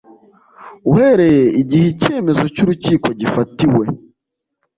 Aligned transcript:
Uhereye 0.91 1.43
igihe 1.61 1.85
icyemezo 1.93 2.43
cy 2.55 2.61
urukiko 2.63 3.07
gifatiwe 3.19 3.85